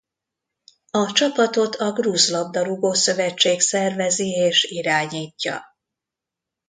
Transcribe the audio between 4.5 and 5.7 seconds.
irányítja.